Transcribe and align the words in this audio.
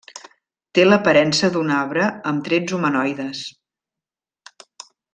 Té 0.77 0.85
l'aparença 0.85 1.49
d'un 1.57 1.69
arbre 1.81 2.07
amb 2.33 2.41
trets 2.49 2.77
humanoides. 2.79 3.45